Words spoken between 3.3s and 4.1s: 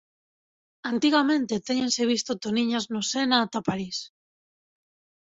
ata París.